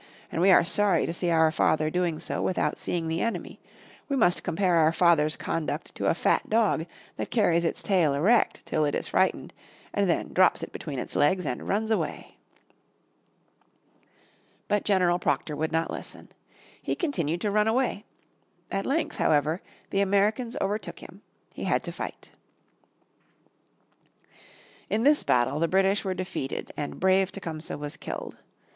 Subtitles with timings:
[0.31, 3.59] And we are sorry to see our father doing so without seeing the enemy.
[4.09, 8.65] We must compare our father's conduct to a fat dog that carries its tail erect
[8.65, 9.53] till it is frightened,
[9.93, 12.37] and then drops it between its legs and runs away."
[14.67, 16.29] But General Proctor would not listen.
[16.81, 18.03] He continued to run away.
[18.71, 19.61] At length, however,
[19.91, 21.21] the Americans overtook him,
[21.53, 22.31] he had to fight.
[24.89, 25.25] In Battle of the Thames, Oct.
[25.27, 28.37] 5, 1813, the British were defeated and brave Tecumseh was killed.